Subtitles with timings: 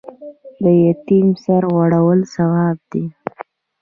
[0.63, 3.05] د یتیم سر غوړول ثواب دی